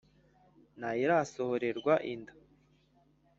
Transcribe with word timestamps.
Nta 0.79 0.89
yirasohorerwa 0.97 1.93
inda, 2.13 2.33